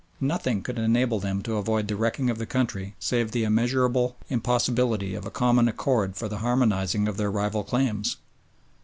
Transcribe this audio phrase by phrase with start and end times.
[0.19, 5.13] Nothing could enable them to avoid the wrecking of the country save the immeasurable impossibility
[5.13, 8.17] of a common accord for the harmonising of their rival claims.